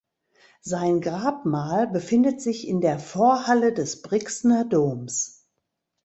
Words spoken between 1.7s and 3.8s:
befindet sich in der Vorhalle